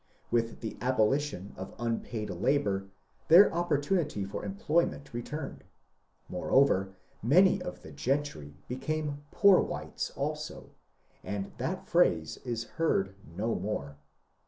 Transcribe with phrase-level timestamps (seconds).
[0.31, 2.89] With the abo lition of unpaid labour
[3.27, 5.63] their opportunity for employment returned.
[6.27, 10.71] Moreover, many of the gentry" became" poor whites" also,
[11.23, 13.99] and that phrase is heard no more.